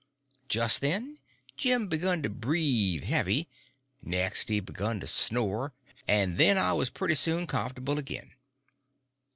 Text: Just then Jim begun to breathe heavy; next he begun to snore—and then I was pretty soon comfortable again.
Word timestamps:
Just 0.49 0.81
then 0.81 1.19
Jim 1.57 1.85
begun 1.85 2.23
to 2.23 2.29
breathe 2.31 3.03
heavy; 3.03 3.47
next 4.01 4.49
he 4.49 4.59
begun 4.59 4.99
to 4.99 5.05
snore—and 5.05 6.39
then 6.39 6.57
I 6.57 6.73
was 6.73 6.89
pretty 6.89 7.13
soon 7.13 7.45
comfortable 7.45 7.99
again. 7.99 8.31